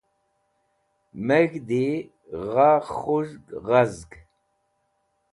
[1.27, 1.85] meg̃hdi
[2.51, 4.11] gha khuzg ghazg